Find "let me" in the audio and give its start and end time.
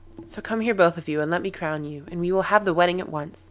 1.29-1.51